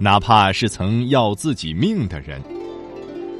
[0.00, 2.40] 哪怕是曾要自己命的人，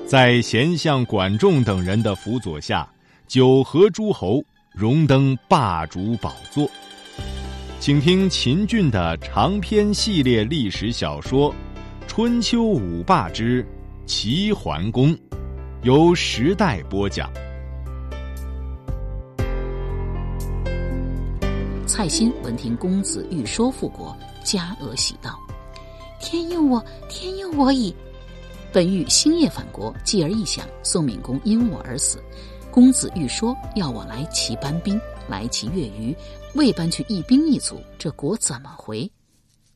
[0.05, 2.89] 在贤相管仲等人的辅佐下，
[3.29, 4.43] 九合诸侯，
[4.73, 6.69] 荣登霸主宝座。
[7.79, 11.53] 请听秦俊的长篇系列历史小说
[12.09, 13.65] 《春秋五霸之
[14.05, 15.15] 齐桓公》，
[15.83, 17.31] 由时代播讲。
[21.87, 25.39] 蔡新闻听公子欲说复国，加额喜道。
[26.21, 27.95] 天佑我，天佑我矣！
[28.73, 32.21] 本欲星夜返国，继而一想，宋闵公因我而死，
[32.73, 36.15] 公子欲说要我来齐搬兵，来齐越余，
[36.55, 39.11] 未搬去一兵一卒，这国怎么回？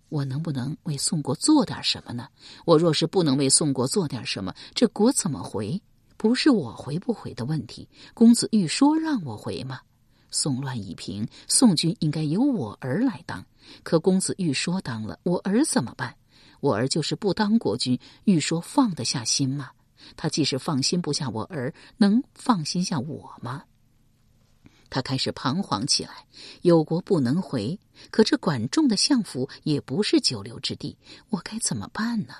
[0.08, 2.28] 我能不能为宋国做点什么呢？
[2.66, 5.80] 我若是不能为宋国做点什么，这国怎么回？
[6.16, 9.80] 不是我回不回的问题，公子欲说让我回吗？
[10.30, 13.44] 宋乱已平，宋军应该由我儿来当，
[13.84, 16.14] 可公子欲说当了，我儿怎么办？
[16.62, 19.72] 我儿就是不当国君，欲说放得下心吗？
[20.16, 23.64] 他既是放心不下我儿，能放心下我吗？
[24.88, 26.24] 他开始彷徨起来。
[26.60, 27.80] 有国不能回，
[28.12, 30.96] 可这管仲的相府也不是久留之地，
[31.30, 32.34] 我该怎么办呢？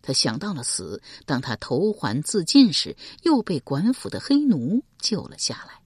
[0.00, 1.02] 他想到了死。
[1.26, 5.82] 当他投环自尽时，又被管府的黑奴救了下来，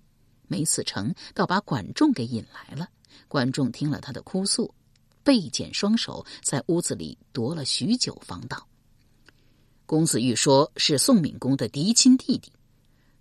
[0.47, 2.88] 没死成，倒把管仲给引来了。
[3.27, 4.72] 管仲听了他的哭诉。
[5.25, 8.67] 背剪双手，在屋子里踱了许久，方道
[9.87, 12.53] ：“公子欲说是宋闵公的嫡亲弟弟，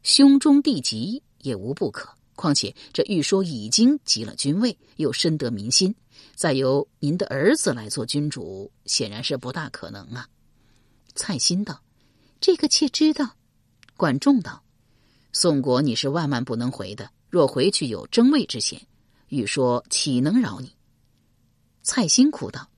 [0.03, 2.09] 兄终弟及也无不可。
[2.35, 5.93] 况且这欲说已经即了君位，又深得民心，
[6.33, 10.27] 再由您的儿子来做君主，显然是不大可能啊。”
[11.13, 11.81] 蔡新道
[12.41, 13.35] ：“这个妾知道。”
[13.95, 14.63] 管仲道
[15.33, 18.81] ：“宋国你是万万不能回的，若回去有争位之嫌，
[19.27, 20.71] 欲说岂能饶你？”
[21.93, 22.69] 蔡新苦道：“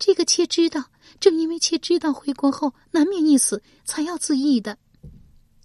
[0.00, 0.86] 这个妾知道，
[1.20, 4.78] 正因为妾知道回国后难免一死，才要自缢的。”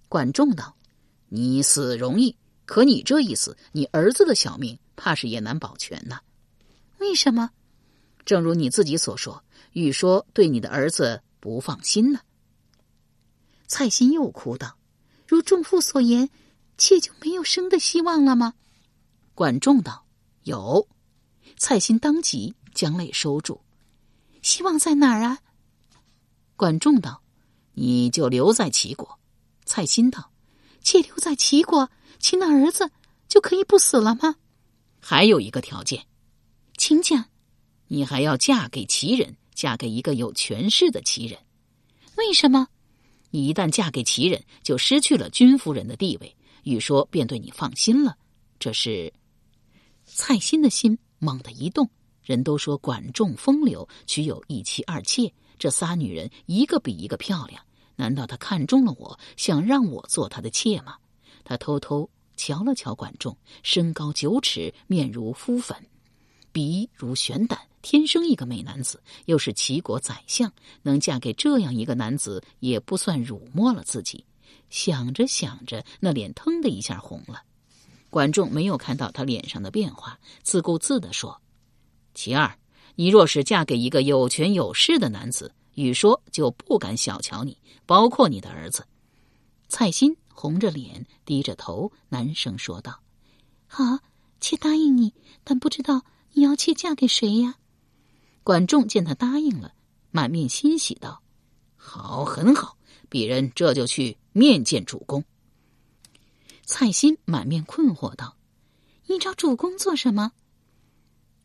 [0.09, 0.75] 管仲道
[1.29, 6.19] ：“你死容易，可你这一死，你儿子的小命怕是也难保全呐。
[6.97, 7.51] 为什么？
[8.25, 12.19] 正如你自己所说，欲说对你的儿子不放心呢。”
[13.65, 14.77] 蔡心又哭道
[15.25, 16.29] ：“如仲父所言，
[16.77, 18.55] 妾就没有生的希望了吗？”
[19.33, 20.05] 管仲道
[20.43, 20.85] ：“有。”
[21.55, 22.53] 蔡心当即。
[22.79, 23.59] 将泪收住，
[24.41, 25.39] 希望在哪儿啊？
[26.55, 27.21] 管仲道
[27.75, 29.19] ：“你就留在齐国。”
[29.67, 30.31] 蔡新道
[30.81, 32.89] ：“且留在齐国，秦的儿子
[33.27, 34.37] 就可以不死了吗？”
[34.97, 36.05] 还有一个条件，
[36.77, 37.25] 请讲。
[37.89, 41.37] 你还要嫁给齐人，嫁给一个有权势的齐人。
[42.15, 42.65] 为什么？
[43.29, 48.15] 你一旦嫁给齐人，就失去了君夫人的地位，禹说便对你放心了。
[48.57, 49.11] 这是
[50.05, 51.89] 蔡新的心猛地一动。
[52.29, 57.59] 人都说管仲风流，娶有一妻二妾，这仨女人一个比一个漂亮。
[57.95, 60.97] 难道他看中了我，想让我做他的妾吗？
[61.43, 62.07] 他偷偷
[62.37, 65.75] 瞧了瞧管仲，身高九尺，面如敷粉，
[66.51, 70.53] 鼻如悬胆，天生一个美男子，又是齐国宰相，
[70.83, 74.23] 能嫁给这样一个男子，也不算辱没了自己。
[74.69, 77.41] 想着想着，那脸腾的一下红了。
[78.11, 81.41] 管仲没有看到他脸上的变化，自顾自的说。
[82.13, 82.57] 其二，
[82.95, 88.85] 你若是嫁给一个有权有势的男子，禹说就不敢小瞧你，包括你的儿子。
[89.69, 92.99] 蔡新红着脸，低着头，男声说道
[93.67, 93.99] ：“好，
[94.41, 96.03] 妾答应你，但不知道
[96.33, 97.55] 你要妾嫁给谁呀？”
[98.43, 99.73] 管仲见他答应了，
[100.11, 101.21] 满面欣喜道
[101.77, 102.77] ：“好，很好，
[103.09, 105.23] 鄙人这就去面见主公。”
[106.65, 108.35] 蔡新满面困惑道
[109.07, 110.31] ：“你找主公做什么？”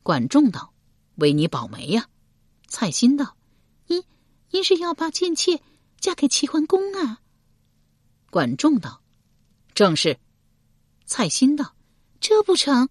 [0.05, 0.75] 管仲道
[1.17, 2.09] ：“为你保媒呀。”
[2.69, 3.37] 蔡新道
[3.89, 4.05] ：“您
[4.51, 5.63] 您是要把贱妾
[5.99, 7.21] 嫁给齐桓公啊？”
[8.31, 9.01] 管仲道
[9.75, 10.19] ：“正是。”
[11.07, 11.75] 蔡新道
[12.21, 12.91] ：“这不成。”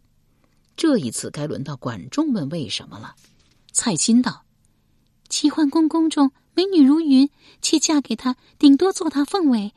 [0.76, 3.16] 这一次该轮到管仲问为什么了。
[3.72, 4.44] 蔡新道
[5.30, 7.30] ：“齐桓公宫中美女如云，
[7.62, 9.72] 妾嫁给他，顶多做他凤尾，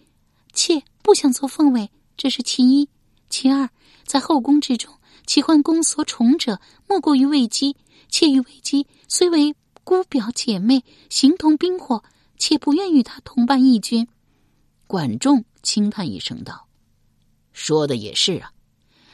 [0.55, 2.89] 妾不想做凤尾，这是其一。
[3.29, 3.69] 其二，
[4.07, 4.99] 在后宫之中。
[5.25, 7.77] 齐桓公所宠者莫过于魏姬，
[8.09, 9.55] 妾与魏姬虽为
[9.85, 12.03] 姑表姐妹形同冰火，
[12.39, 14.09] 且不愿与他同伴义军。
[14.87, 16.69] 管仲轻叹一声道
[17.53, 18.53] ：“说的也是啊。”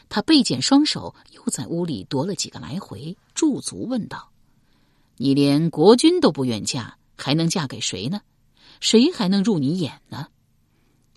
[0.09, 4.31] 他背剪双手，又在屋里踱了几个来回，驻足问道
[5.17, 8.21] ：“你连国君都不愿嫁，还能嫁给谁呢？
[8.81, 10.27] 谁还能入你眼呢？”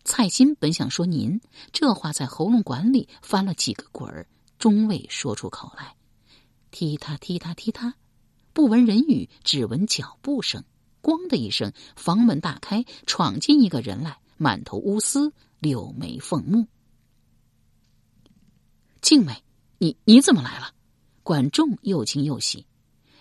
[0.05, 1.41] 蔡心本想说“您”，
[1.73, 4.27] 这话在喉咙管里翻了几个滚儿，
[4.65, 5.95] 终未说出口来。
[6.71, 7.93] 踢踏踢踏踢踏。
[8.51, 10.63] 不闻人语，只闻脚步声。
[11.03, 16.65] 咣的一声，房门大开，闯进一个人来，满头乌丝，柳眉凤目。
[19.01, 19.43] 静美，
[19.77, 20.73] 你你怎么来了？
[21.21, 22.65] 管仲又惊又喜。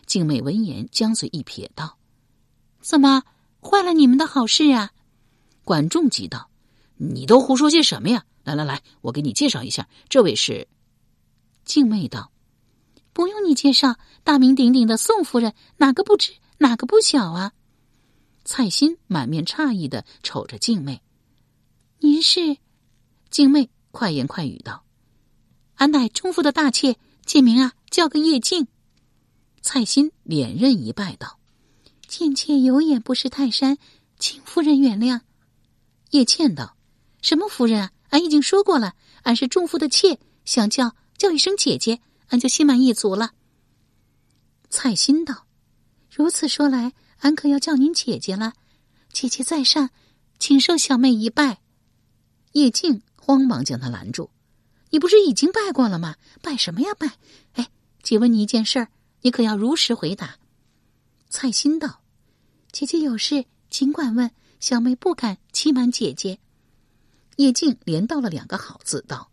[0.06, 1.98] 静美闻言，将嘴一撇，道
[2.80, 3.22] ：“怎么
[3.60, 4.92] 坏了你们的好事啊？”
[5.62, 6.48] 管仲急道
[6.96, 8.24] ：“你都胡说些什么呀？
[8.44, 10.66] 来来来，我给你介绍一下，这位是。”
[11.64, 12.30] 静妹道。
[13.12, 17.52] 不用你介绍，大名鼎鼎的宋夫人，哪个不知，哪个不晓啊？
[18.44, 21.00] 蔡心满面诧异的瞅着静妹，
[21.98, 22.58] 您是？
[23.30, 24.84] 静妹快言快语道
[25.76, 28.66] ：“俺乃中父的大妾，简名啊，叫个叶静。”
[29.62, 31.38] 蔡心连任一拜道
[32.06, 33.78] ：“贱妾有眼不识泰山，
[34.18, 35.20] 请夫人原谅。”
[36.10, 36.76] 叶倩道
[37.22, 37.92] ：“什么夫人啊？
[38.10, 43.32] 俺已经说过了，俺是中父的妾，想叫叫一声姐姐。”俺就心满意足了。
[44.70, 45.46] 蔡心道
[46.10, 48.54] ：“如此说来，俺可要叫您姐姐了。
[49.12, 49.90] 姐姐在上，
[50.38, 51.60] 请受小妹一拜。”
[52.52, 54.30] 叶静慌忙将他拦住
[54.90, 56.16] ：“你不是已经拜过了吗？
[56.42, 57.18] 拜什么呀拜？
[57.52, 57.70] 哎，
[58.02, 58.88] 姐问你一件事儿，
[59.20, 60.38] 你可要如实回答。”
[61.28, 62.00] 蔡心道
[62.72, 64.30] ：“姐姐有事尽管问，
[64.60, 66.38] 小妹不敢欺瞒姐姐。”
[67.36, 69.30] 叶静连道了两个好字，道：“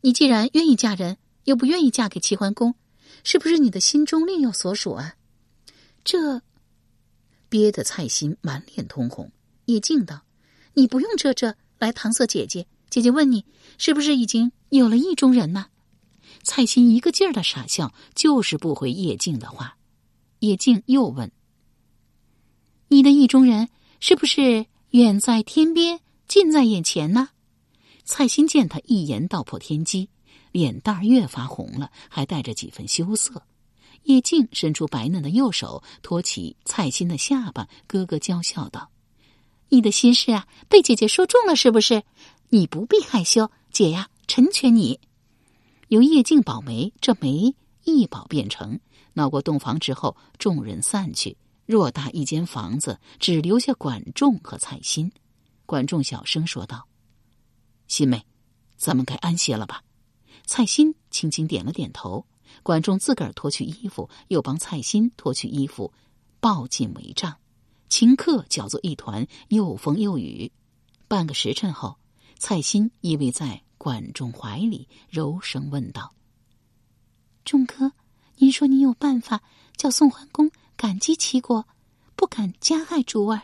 [0.00, 1.16] 你既然愿意嫁人。”
[1.46, 2.74] 又不愿意嫁给齐桓公，
[3.22, 5.14] 是不是你的心中另有所属啊？
[6.02, 6.42] 这
[7.48, 9.30] 憋得蔡心满脸通红。
[9.66, 10.22] 叶静道
[10.74, 12.66] ：“你不用这这来搪塞姐姐。
[12.90, 13.44] 姐姐问你，
[13.78, 15.66] 是不是已经有了意中人呢？”
[16.42, 19.78] 蔡心一个劲儿的傻笑，就是不回叶静的话。
[20.40, 21.30] 叶静又问
[22.90, 23.68] ：“你的意中人
[24.00, 27.28] 是不是远在天边，近在眼前呢？”
[28.06, 30.08] 蔡心见他一言道破天机。
[30.52, 33.42] 脸蛋儿越发红了，还带着几分羞涩。
[34.04, 38.88] 叶静伸出白嫩的右手，托起蔡心的下巴，咯咯娇笑道
[39.68, 42.04] ：“你的心事啊，被姐姐说中了，是不是？
[42.48, 44.98] 你不必害羞，姐呀，成全你。”
[45.88, 47.54] 由叶静保媒，这媒
[47.84, 48.80] 一保便成。
[49.12, 51.36] 闹过洞房之后，众人散去，
[51.66, 55.12] 偌大一间房子，只留下管仲和蔡心。
[55.66, 56.86] 管仲小声说道
[57.88, 58.24] ：“心妹，
[58.76, 59.82] 咱们该安歇了吧？”
[60.46, 62.24] 蔡心轻轻点了点头，
[62.62, 65.92] 管仲自个儿脱去衣服，又帮蔡心脱去衣服，
[66.40, 67.36] 抱进帷帐。
[67.88, 70.52] 顷刻搅作一团，又风又雨。
[71.08, 71.96] 半个时辰后，
[72.38, 76.12] 蔡心依偎在管仲怀里，柔声问道
[77.44, 77.92] ：“仲哥，
[78.36, 79.42] 您说你有办法
[79.76, 81.66] 叫宋桓公感激齐国，
[82.14, 83.42] 不敢加害竹儿？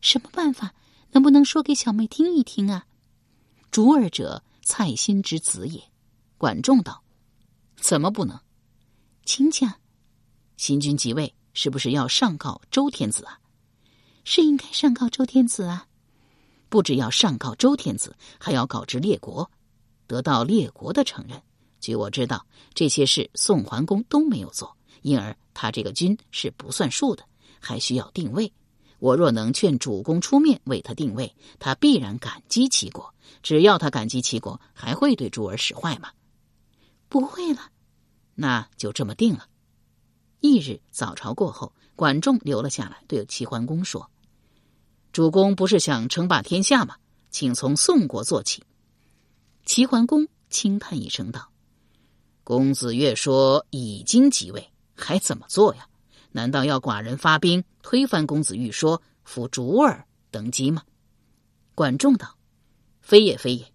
[0.00, 0.74] 什么办法？
[1.12, 2.86] 能不能说给小妹听一听啊？”
[3.70, 5.80] 竹儿者，蔡新之子也。
[6.36, 7.02] 管仲道
[7.80, 8.38] ：“怎么不能？
[9.24, 9.72] 请讲。
[10.56, 13.38] 新君即位，是不是要上告周天子啊？
[14.24, 15.86] 是应该上告周天子啊。
[16.68, 19.48] 不只要上告周天子，还要告知列国，
[20.06, 21.40] 得到列国的承认。
[21.80, 27.24] 据我知道，这些事宋桓公都没有做，因而他这个君是不算数的，
[27.60, 28.52] 还需要定位。
[29.00, 33.12] 我若能劝主公出面为他定位，他必然感激齐国。
[33.42, 36.10] 只要他感激齐国，还会对珠儿使坏吗？”
[37.08, 37.70] 不会了，
[38.36, 39.48] 那就这么定了。
[40.40, 44.10] 翌日早朝过后，管仲留了下来，对齐桓公说
[45.12, 46.96] ：“主公不是想称霸天下吗？
[47.30, 48.62] 请从宋国做起。”
[49.66, 51.50] 齐桓公轻叹一声道
[52.44, 55.86] ：“公子越说已经即位，还怎么做呀？
[56.32, 60.82] 难道要寡人发兵推翻公子欲说，扶主儿登基吗？”
[61.74, 62.36] 管仲道
[63.00, 63.72] ：“非也，非也。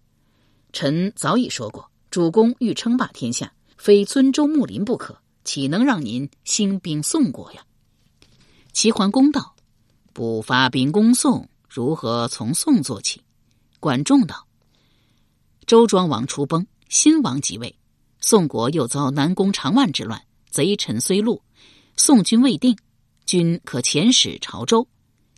[0.72, 7.62] 臣早已说过。”主公欲称霸天下，非尊周穆林不可，岂能让您兴兵宋国呀？
[8.72, 9.54] 齐桓公道
[10.14, 13.20] ：“不发兵攻宋，如何从宋做起？”
[13.80, 14.46] 管仲道
[15.66, 17.76] ：“周庄王出崩，新王即位，
[18.20, 21.38] 宋国又遭南宫长万之乱，贼臣虽戮，
[21.98, 22.76] 宋军未定，
[23.24, 24.86] 君可遣使朝周，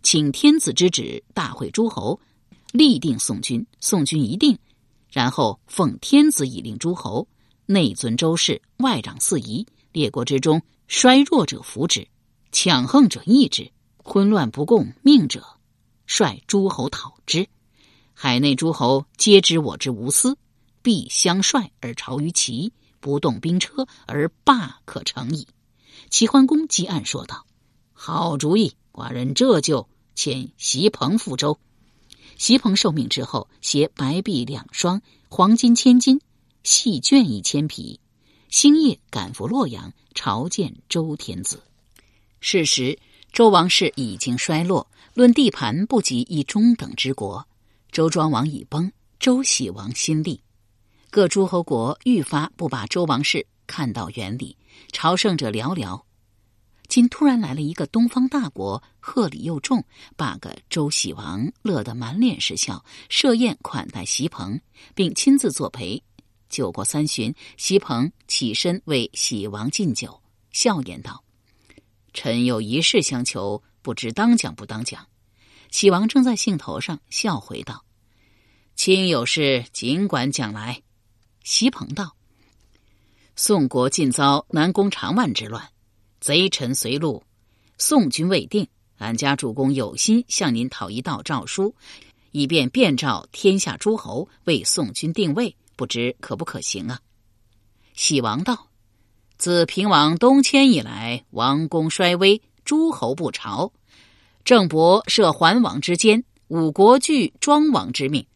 [0.02, 2.18] 请天子之旨，大会诸侯，
[2.72, 3.64] 立定宋军。
[3.80, 4.58] 宋军一定。”
[5.08, 7.26] 然后奉天子以令诸侯，
[7.64, 12.06] 内尊周氏，外长四夷，列国之中衰弱者服之。
[12.50, 15.46] 强横者抑之，混乱不共命者，
[16.06, 17.46] 率诸侯讨之。
[18.12, 20.36] 海内诸侯皆知我之无私，
[20.82, 25.46] 必相率而朝于齐，不动兵车而霸可成矣。
[26.10, 27.46] 齐桓公击案说道
[27.92, 31.58] ：“好主意，寡人这就遣席鹏赴周。”
[32.38, 36.20] 席鹏受命之后，携白璧两双，黄金千斤，
[36.62, 37.98] 细绢一千匹，
[38.48, 41.60] 星夜赶赴洛阳朝见周天子。
[42.40, 42.98] 事实，
[43.32, 47.44] 周王室已经衰落，论地盘不及一中等之国。
[47.90, 50.40] 周庄王已崩，周喜王新立，
[51.10, 54.56] 各诸侯国愈发不把周王室看到眼里，
[54.92, 56.02] 朝圣者寥寥。
[56.88, 59.84] 今突然来了一个东方大国，贺礼又重，
[60.16, 64.58] 把个周喜王乐得满脸是笑，设宴款待席鹏，
[64.94, 66.02] 并亲自作陪。
[66.48, 71.22] 酒过三巡，席鹏起身为喜王敬酒，笑言道
[72.14, 75.06] ：“臣有一事相求，不知当讲不当讲。”
[75.70, 77.84] 喜王正在兴头上，笑回道
[78.76, 80.80] ：“卿有事尽管讲来。”
[81.44, 82.16] 席鹏道
[83.40, 85.62] ：“宋国近遭南宫长万之乱，
[86.18, 87.22] 贼臣随路，
[87.78, 88.66] 宋军未定。
[88.96, 91.72] 俺家主公有心向您讨一道诏书，
[92.32, 96.98] 以便遍召天下诸侯为宋军定位，不知可不可行啊？”
[97.94, 98.70] 喜王道
[99.38, 103.72] ：“自平王东迁以来，王公衰微，诸侯不朝。”
[104.44, 108.26] 郑伯设桓王之间，五国惧庄王之命，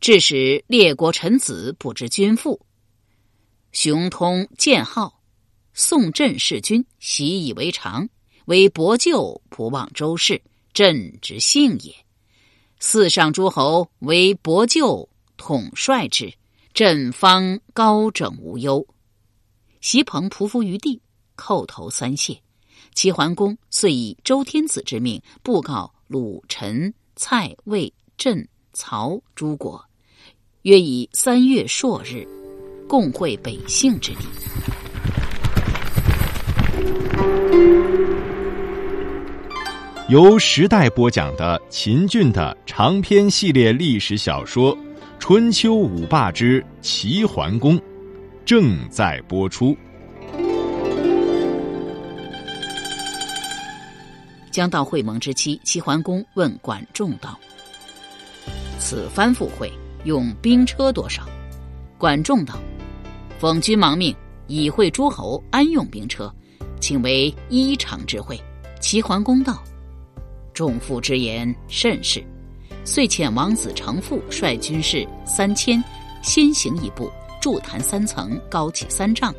[0.00, 2.60] 致使列国臣子不知君父。
[3.76, 5.20] 雄通建号，
[5.74, 8.08] 宋镇世君，习以为常。
[8.46, 10.40] 为伯舅不忘周氏，
[10.72, 11.94] 朕之幸也。
[12.80, 15.06] 四上诸侯为伯舅
[15.36, 16.32] 统帅之，
[16.72, 18.86] 朕方高枕无忧。
[19.82, 21.02] 席鹏匍匐于地，
[21.36, 22.40] 叩头三谢。
[22.94, 29.84] 齐桓公遂以周天子之命布告鲁、陈、蔡、魏、郑、曹诸国，
[30.62, 32.26] 约以三月朔日，
[32.88, 34.26] 共会北杏之地。
[40.08, 44.76] 由时代播讲的秦俊的长篇系列历史小说
[45.18, 47.76] 《春秋五霸之齐桓公》，
[48.44, 49.76] 正在播出。
[54.52, 57.36] 将到会盟之期，齐桓公问管仲道
[58.78, 59.70] ：“此番赴会
[60.04, 61.24] 用兵车多少？”
[61.98, 62.54] 管仲道
[63.38, 64.14] ：“奉君忙命，
[64.46, 66.32] 以会诸侯，安用兵车，
[66.80, 68.40] 请为一场之会。”
[68.80, 69.62] 齐桓公道
[70.54, 72.24] ：“仲父之言甚是。”
[72.84, 75.82] 遂遣王子成父率军士三千，
[76.22, 79.34] 先行一步，筑坛三层，高起三丈。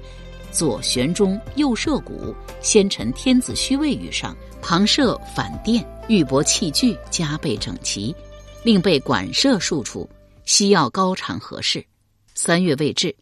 [0.51, 8.15] 左悬钟，右设鼓，先陈天子虚位于上，旁设反殿，玉帛器具加倍整齐，
[8.63, 10.09] 另备管射数处，
[10.45, 11.85] 西要高长合适。
[12.33, 13.15] 三月未至，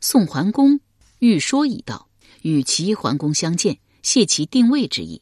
[0.00, 0.80] 宋桓公
[1.18, 2.08] 欲说已到，
[2.42, 5.20] 与齐桓公相见，谢其定位之意。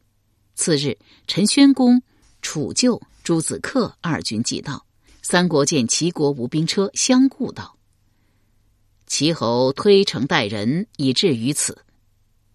[0.55, 2.01] 次日，陈宣公、
[2.43, 4.87] 楚旧、朱子克二军即到，
[5.21, 7.77] 三国见齐国无兵车，相顾道。
[9.07, 11.85] 齐侯推城待人，以至于此，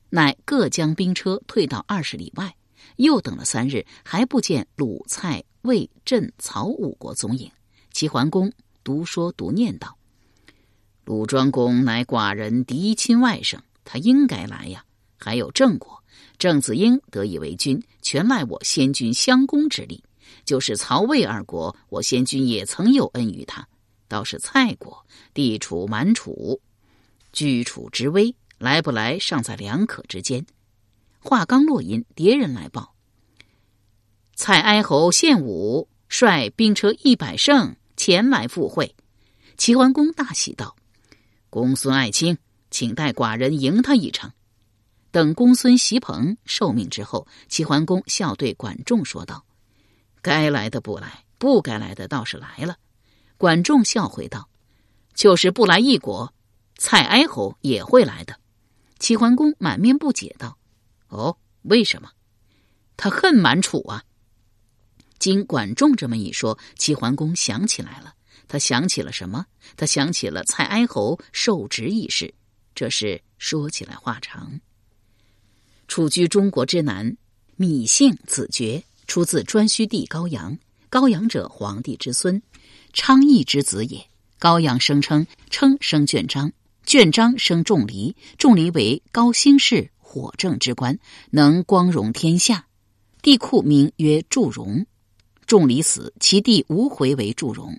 [0.10, 2.56] 乃各将兵车退到二十里外。
[2.98, 7.52] 又等了三日，还不见鲁、蔡、魏、郑、曹五国踪影。
[7.92, 8.52] 齐桓公
[8.84, 9.98] 独说独念道
[11.06, 14.84] ：“鲁庄公乃寡人嫡亲外甥，他应该来呀。
[15.18, 16.04] 还有郑国，
[16.38, 20.04] 郑子婴得以为君，全赖我先君襄公之力。
[20.46, 23.68] 就是曹魏二国，我先君也曾有恩于他。”
[24.10, 26.62] 倒是蔡国地处蛮楚，
[27.32, 30.46] 居楚之危，来不来尚在两可之间。
[31.20, 32.94] 话刚落音，敌人来报：
[34.36, 38.96] 蔡哀侯献武率兵车一百乘前来赴会。
[39.58, 40.76] 齐桓公大喜道
[41.54, 42.40] ：“公孙爱卿，
[42.72, 44.32] 请带寡人迎他一程。”
[45.14, 49.46] 等公孙袭鹏受命之后，齐桓公笑对管仲说道
[50.24, 52.78] ：“该来的不来，不该来的倒是来了。”
[53.38, 54.50] 管仲笑回道
[55.14, 56.34] ：“就是不来一国，
[56.80, 58.36] 蔡哀侯也会来的。”
[58.98, 60.58] 齐桓公满面不解道
[61.10, 62.10] ：“哦，为什么？
[62.98, 64.04] 他恨满楚啊！”
[65.20, 68.16] 经管仲这么一说，齐桓公想起来了。
[68.54, 69.48] 他想起了什么？
[69.76, 72.32] 他想起了蔡哀侯受职一事。
[72.76, 74.62] 这事说起来话长。
[75.88, 77.18] 楚居中国之南，
[77.58, 80.56] 芈姓子爵，出自颛顼帝高阳。
[80.92, 82.40] 高阳者，皇帝之孙。
[82.94, 84.06] 昌邑之子也。
[84.38, 86.54] 高阳声称称生卷章，
[86.86, 91.00] 卷章生仲离，仲离为高辛氏火正之官，
[91.32, 92.68] 能光荣天下。
[93.24, 94.86] 帝库名曰祝融。
[95.48, 97.76] 仲离死，其弟吴回为祝融。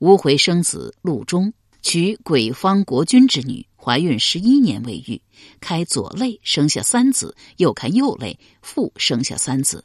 [0.00, 5.20] 吴回生子陆中，娶鬼方国君之女，怀孕十一年未育，
[5.60, 9.84] 开左肋，生下三子；又开右肋，复生下三子。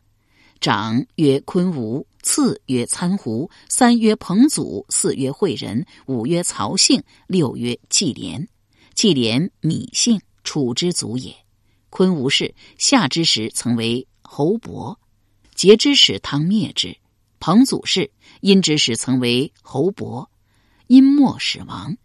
[0.60, 8.48] 长曰昆吾，次曰参胡，三曰彭祖，四曰惠仁，五曰曹姓，六曰季廉。
[8.94, 11.34] 季廉米姓，楚之祖也。
[11.90, 15.00] 昆吾氏夏之时曾为侯伯，
[15.56, 16.98] 桀之时汤灭之。
[17.40, 20.30] 彭祖氏殷之时曾为侯伯，
[20.88, 21.96] 殷末始亡。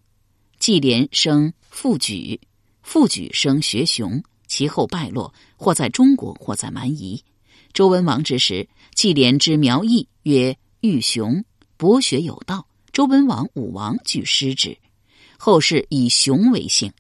[0.58, 2.40] 季连生傅举，
[2.82, 7.22] 傅举生学雄，其后败落，或在中国，或在蛮夷。
[7.72, 11.44] 周文王之时，季连之苗裔曰玉雄，
[11.76, 12.66] 博学有道。
[12.92, 14.78] 周文王、武王俱师之。
[15.36, 16.92] 后世以雄为姓。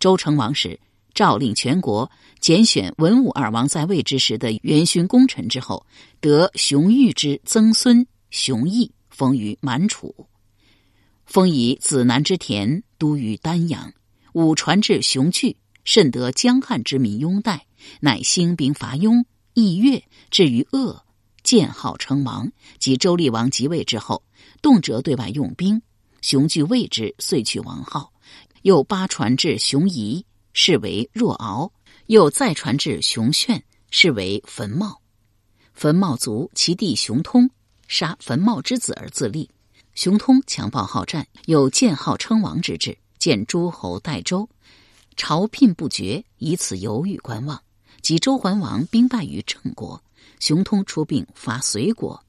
[0.00, 0.80] 周成王时，
[1.14, 5.86] 诏令全国拣选文武二王在位之时的元勋功臣之后，
[6.20, 10.26] 得熊玉之曾孙熊毅封于满楚。
[11.24, 13.92] 封以子南之田都于丹阳。
[14.34, 17.66] 武传至熊据，甚得江汉之民拥戴，
[18.00, 19.24] 乃兴兵伐雍。
[19.54, 21.00] 义月至于鄂，
[21.44, 22.50] 建号称王。
[22.80, 24.24] 及周厉王即位之后，
[24.60, 25.80] 动辄对外用兵，
[26.20, 28.12] 雄据畏之，遂取王号。
[28.62, 31.70] 又八传至熊夷，是为若敖；
[32.06, 35.02] 又再传至熊炫，是为坟茂。
[35.74, 37.50] 坟茂卒，其弟熊通
[37.88, 39.50] 杀坟茂之子而自立。
[39.94, 44.48] 熊通强暴好战，有建号称王之志，见诸侯代周，
[45.16, 47.60] 朝聘不绝，以此犹豫观望。
[48.00, 50.02] 及周桓王兵败于郑国，
[50.38, 52.22] 熊通出兵伐隋国，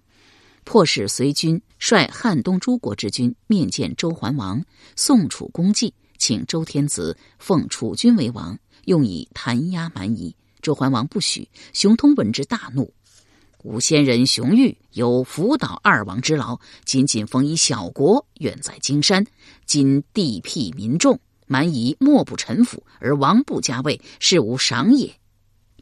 [0.64, 4.64] 迫使隋军率汉东诸国之军面见周桓王，
[4.96, 10.36] 宋楚公祭，请周天子奉楚君为王，用以弹压蛮夷。
[10.62, 12.92] 周桓王不许，熊通闻之大怒。
[13.64, 19.26] 吾先人熊玉有辅导二王之劳，仅仅封以小国，远在荆山，
[19.66, 25.16] 今地辟民众，蛮夷莫不臣服，而王不加位，是无赏也。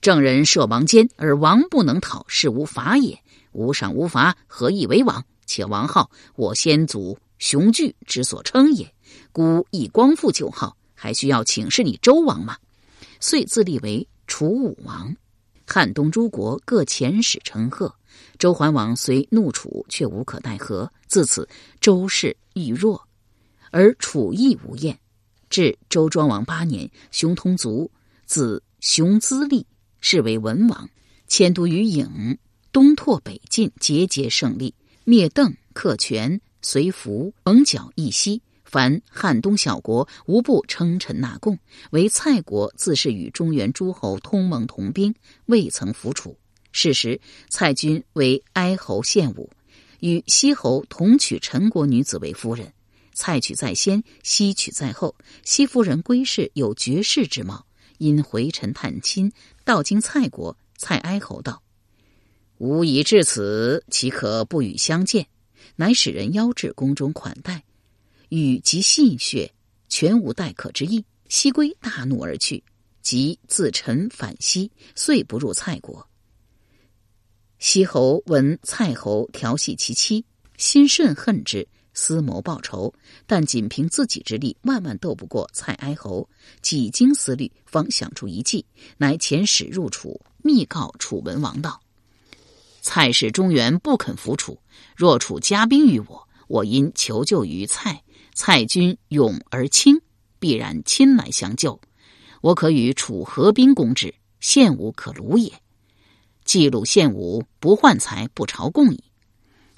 [0.02, 3.20] 正人设王监，而王不能讨，是无法也。
[3.52, 5.24] 无赏无罚，何以为王？
[5.46, 8.94] 且王号，我先祖雄踞之所称也。
[9.34, 12.56] 孤以光复旧号，还需要请示你周王吗？
[13.20, 15.14] 遂自立为楚武王。
[15.66, 17.94] 汉东诸国各遣使称贺。
[18.38, 20.90] 周桓王虽怒楚，却无可奈何。
[21.08, 21.50] 自此，
[21.82, 23.06] 周氏愈弱，
[23.72, 24.98] 而楚亦无厌。
[25.50, 27.90] 至周庄王八年，熊通卒，
[28.26, 29.66] 子熊资立。
[30.06, 30.90] 是为文王，
[31.30, 32.38] 迁都于郢，
[32.74, 38.42] 东拓北进，节节胜利，灭邓、克权、随服、蒙角一息。
[38.74, 41.60] 凡汉东小国，无不称臣纳贡。
[41.92, 45.14] 唯蔡国自是与中原诸侯通盟同兵，
[45.46, 46.36] 未曾服楚。
[46.72, 49.48] 是时，蔡军为哀侯献武，
[50.00, 52.74] 与西侯同娶陈国女子为夫人。
[53.14, 55.16] 蔡娶在先，西娶在后。
[55.44, 57.68] 西夫人归氏有绝世之貌。
[58.00, 59.32] 因回臣探亲，
[59.64, 61.62] 到经蔡国，蔡哀侯道
[62.58, 65.28] ：“吾已至此，岂可不与相见？”
[65.78, 67.64] 乃使人邀至宫中款待，
[68.34, 69.48] 与及戏谑，
[69.90, 71.06] 全无待客之意。
[71.30, 72.64] 西归大怒而去，
[73.04, 76.08] 即自陈返西，遂不入蔡国。
[77.60, 80.26] 西侯闻蔡侯调戏其妻，
[80.58, 81.68] 心甚恨之。
[81.94, 82.92] 思谋报仇，
[83.28, 86.28] 但仅凭自己之力，万万斗不过蔡哀侯。
[86.64, 88.66] 几经思虑，方想出一计，
[88.98, 91.80] 乃遣使入楚，密告楚文王道
[92.82, 94.58] ：“蔡氏中原不肯服楚，
[94.96, 100.02] 若楚加兵于我，我因求救于蔡，蔡军勇而轻，
[100.40, 101.80] 必然亲来相救。
[102.42, 105.52] 我可与楚合兵攻之，献武可虏也。
[106.44, 109.04] 既鲁献武，不换财，不朝贡矣。”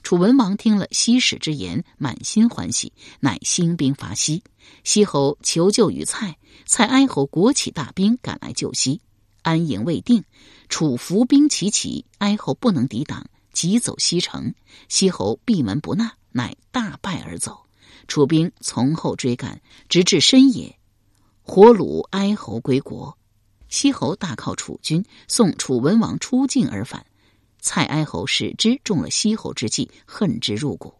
[0.01, 4.43] 楚文王听了西使之言，满心欢喜，乃兴兵伐西。
[4.83, 6.37] 西侯求救于蔡，
[6.67, 9.01] 蔡哀侯国起大兵赶来救西，
[9.41, 10.23] 安营未定，
[10.69, 14.53] 楚伏兵齐起，哀侯不能抵挡，急走西城。
[14.89, 17.64] 西侯闭门不纳，乃大败而走。
[18.07, 20.77] 楚兵从后追赶，直至深夜，
[21.41, 23.17] 火虏哀侯归国。
[23.67, 27.05] 西侯大靠楚军，送楚文王出境而返。
[27.59, 30.93] 蔡哀侯使之中了西侯之计，恨之入骨。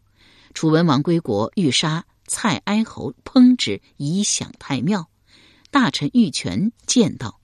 [0.54, 5.08] 楚文王归国，欲杀蔡哀侯，烹之以享太庙。
[5.70, 7.40] 大臣玉泉见道：“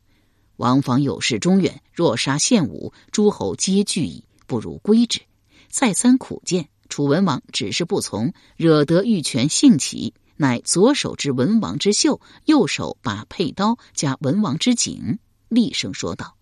[0.58, 5.22] 王方有事中远，若杀献武，诸侯皆惧矣，不如归之。”
[5.70, 15.18] 再三苦谏，楚文王只是不从，惹得玉泉兴起，乃左手执文王之袖，右手把佩刀加文王之颈。
[15.48, 16.36] 厉声说道：“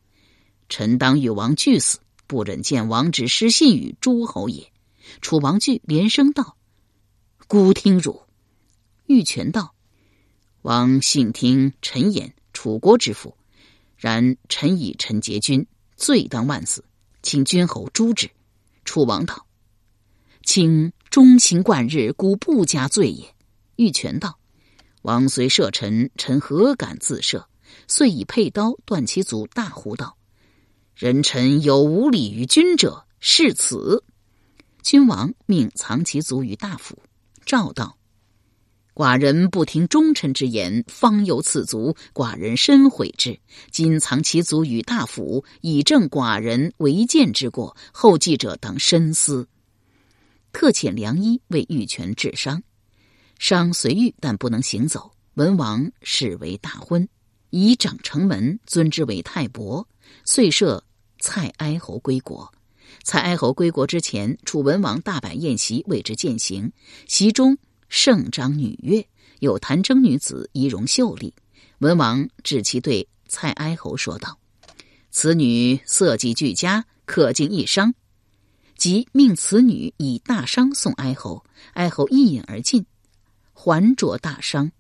[0.67, 4.71] 臣当与王俱死，不忍见王之失信于诸侯也。”
[5.21, 6.57] 楚王惧，连声道
[7.47, 8.23] ：“孤听汝。”
[9.05, 9.75] 玉泉道
[10.63, 13.37] ：“王信听臣言，楚国之父。
[13.97, 16.83] 然臣以臣结君，罪当万死，
[17.21, 18.31] 请君侯诛之。”
[18.83, 19.45] 楚王道
[20.49, 23.23] ：“卿忠心贯日，故不加罪也。”
[23.77, 24.39] 玉泉道
[25.03, 27.45] ：“王虽射臣，臣何敢自射？
[27.87, 30.17] 遂以佩刀断其足，大呼道
[30.97, 34.03] ：‘人臣有无礼于君者，是此！’
[34.81, 36.97] 君王命藏其足于大府。
[37.45, 37.95] 诏道
[38.95, 43.39] ：‘寡人不听忠臣之言，方有此足，寡人深悔之。
[43.69, 47.77] 今藏其足于大府，以正寡人违谏之过。
[47.91, 49.47] 后继者当深思。’
[50.51, 52.61] 特遣良医为玉泉治伤。”
[53.39, 55.11] 伤虽愈，但不能行走。
[55.35, 57.07] 文王视为大婚，
[57.51, 59.87] 以长成门，尊之为太伯。
[60.25, 60.83] 遂设
[61.19, 62.51] 蔡哀侯归国。
[63.03, 66.69] 蔡哀侯归国之前，楚文王大摆宴席，为之饯行。
[67.07, 67.57] 席中
[67.87, 69.07] 盛章女乐，
[69.39, 71.33] 有弹筝女子，仪容秀丽。
[71.77, 74.37] 文王指其对蔡哀侯说道
[75.11, 77.93] ：“此女色技俱佳，可敬一觞。”
[78.79, 81.45] 即命此女以大觞送哀侯。
[81.73, 82.85] 哀侯一饮而尽。
[83.53, 84.71] 还着大伤，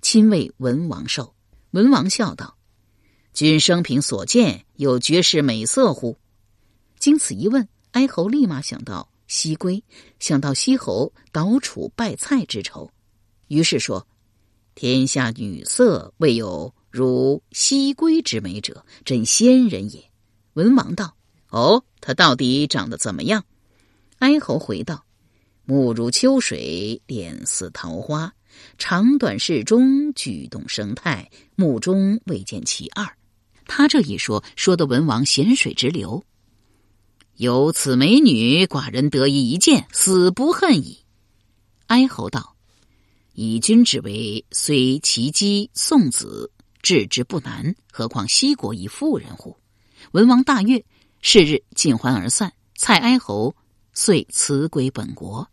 [0.00, 1.34] 亲为文王寿。
[1.72, 2.56] 文王笑道
[3.34, 6.16] ：“君生平所见，有绝世美色乎？”
[6.98, 9.84] 经此一问，哀侯立马想到西归，
[10.18, 12.90] 想到西侯倒楚败蔡之仇，
[13.48, 14.06] 于是说
[14.74, 20.10] ：“天下女色，未有如西归之美者，真仙人也。”
[20.54, 21.14] 文王道
[21.54, 23.44] ：“哦，他到底长得怎么样？”
[24.18, 25.04] 哀侯回道。
[25.66, 28.34] 目如秋水，脸似桃花，
[28.76, 33.16] 长短适中，举动生态，目中未见其二。
[33.66, 36.22] 他这一说，说的文王咸水直流。
[37.36, 40.98] 有此美女，寡人得以一见，死不恨矣。
[41.86, 42.56] 哀侯道
[43.32, 46.50] ：“以君之为，虽其姬送子，
[46.82, 49.56] 治之不难，何况西国一妇人乎？”
[50.12, 50.84] 文王大悦，
[51.26, 52.52] 是日尽欢而散。
[52.76, 53.56] 蔡哀侯
[53.94, 55.48] 遂辞归本国。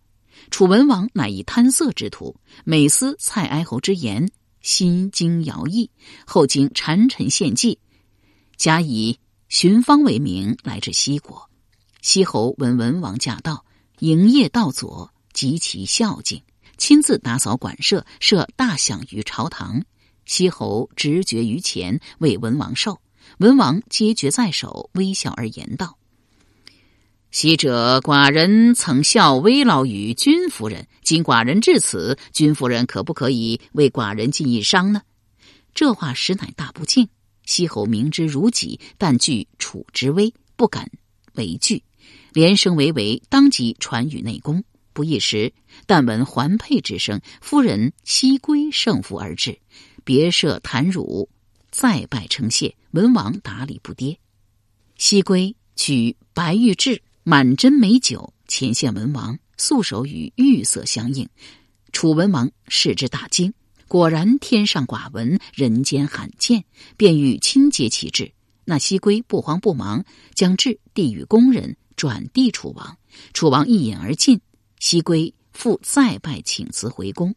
[0.49, 4.29] 楚文王乃以贪色之徒，每思蔡哀侯之言，
[4.61, 5.89] 心惊摇曳。
[6.25, 7.79] 后经谗臣献计，
[8.57, 11.49] 假以寻方为名来至西国。
[12.01, 13.63] 西侯闻文王驾到，
[13.99, 16.43] 营业道左，极其孝敬，
[16.77, 19.81] 亲自打扫馆舍，设大享于朝堂。
[20.25, 22.99] 西侯直觉于前，为文王寿。
[23.41, 25.97] 文王皆决在手，微笑而言道。
[27.31, 35.01] 昔者寡人曾效微劳于君夫人，今寡人至此，君夫人可不可以为寡人尽一觞呢？
[35.73, 37.09] 这话实乃大不敬。
[37.43, 40.91] 西侯明知如己，但惧楚之威，不敢
[41.33, 41.81] 为惧，
[42.33, 44.63] 连声唯唯，当即传与内宫。
[44.93, 45.51] 不一时，
[45.87, 49.57] 但闻环佩之声，夫人西归胜负而至，
[50.03, 51.27] 别设坛乳，
[51.71, 52.75] 再拜称谢。
[52.91, 54.19] 文王答礼不跌。
[54.97, 57.01] 西归取白玉质。
[57.23, 61.29] 满斟美酒，前献文王，素手与玉色相应。
[61.91, 63.53] 楚文王视之大惊，
[63.87, 66.65] 果然天上寡闻，人间罕见，
[66.97, 68.33] 便欲亲接其质。
[68.65, 70.03] 那西归不慌不忙，
[70.33, 72.97] 将质递与宫人，转递楚王。
[73.33, 74.41] 楚王一饮而尽。
[74.79, 77.35] 西归复再拜请辞回宫。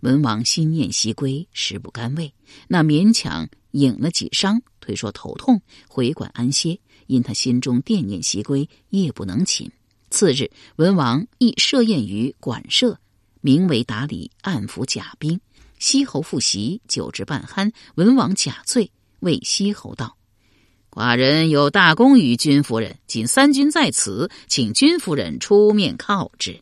[0.00, 2.34] 文王心念西归，食不甘味，
[2.68, 6.80] 那勉强饮了几觞，推说头痛，回馆安歇。
[7.06, 9.70] 因他心中惦念西归，夜不能寝。
[10.08, 12.98] 次日，文王亦设宴于馆舍，
[13.42, 15.38] 名为打理，暗伏甲兵。
[15.78, 20.16] 西侯复席，酒至半酣，文王假醉，谓西侯道
[20.88, 26.58] ：“寡人有大功于君夫人，今三军在此，请君夫人出面犒之。”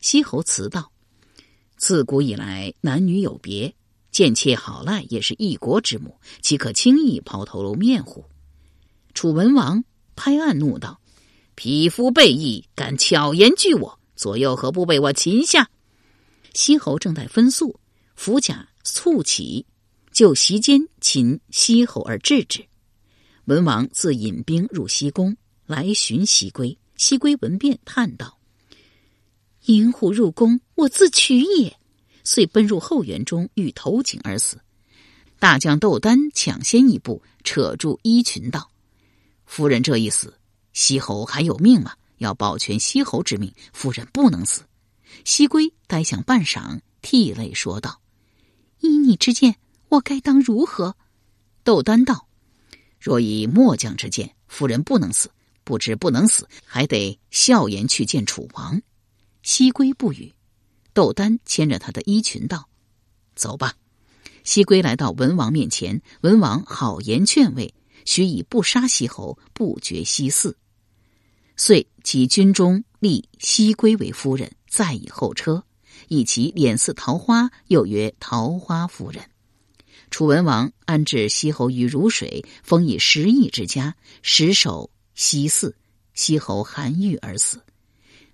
[0.00, 0.92] 西侯辞道
[1.76, 3.74] ：“自古以来，男女有别，
[4.12, 8.24] 贱妾好赖也是一国之母，岂可轻易抛头露面乎？”
[9.14, 9.82] 楚文王
[10.14, 11.00] 拍案怒道
[11.56, 15.68] ：“匹夫背义，敢巧言拒我，左右何不被我擒下？”
[16.54, 17.80] 西侯正在分诉，
[18.14, 19.64] 伏甲猝起，
[20.12, 22.64] 就席间擒西侯而制之。
[23.46, 26.78] 文王自引兵入西宫，来寻西归。
[26.96, 28.38] 西归闻变，叹道
[29.66, 31.76] ：“引虎入宫，我自取也。”
[32.24, 34.60] 遂奔入后园中，欲投井而死。
[35.38, 38.70] 大将窦丹抢先一步，扯住衣裙道。
[39.44, 40.38] 夫人这一死，
[40.72, 41.94] 西侯还有命吗？
[42.18, 44.62] 要保全西侯之命，夫人不能死。
[45.24, 48.00] 西归呆想半晌，涕泪说道
[48.78, 49.56] ：“依你之见，
[49.88, 50.94] 我该当如何？”
[51.64, 52.28] 窦丹道
[53.00, 55.30] ：“若以末将之见，夫人不能死，
[55.64, 58.80] 不知不能死，还得笑颜去见楚王。
[59.42, 60.32] 西归不语，
[60.94, 62.68] 窦丹牵着他的衣裙道
[63.34, 63.74] ：“走吧。”
[64.44, 67.72] 西归来到文王面前，文王好言劝慰，
[68.04, 70.54] 许以不杀西侯，不绝西嗣。
[71.56, 75.64] 遂其军中立西归为夫人，再以后车，
[76.08, 79.24] 以其脸似桃花，又曰桃花夫人。
[80.10, 85.76] 楚文王安置西侯于汝水，封以十邑之家，实守西祀。
[86.14, 87.62] 西侯韩愈而死。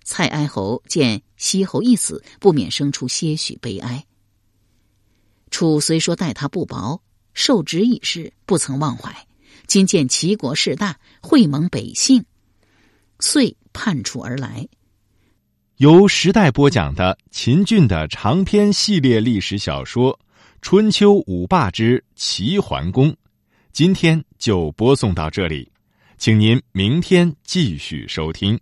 [0.03, 4.05] 蔡哀侯见西侯一死，不免生出些许悲哀。
[5.49, 7.01] 楚虽说待他不薄，
[7.33, 9.25] 受职已逝，不曾忘怀。
[9.65, 12.23] 今见齐国势大，会盟北姓，
[13.19, 14.67] 遂叛楚而来。
[15.77, 20.13] 由时代播讲的秦俊的长篇系列历史小说
[20.61, 23.09] 《春秋五霸之齐桓公》，
[23.71, 25.71] 今天就播送到这里，
[26.17, 28.59] 请您明天继续收听。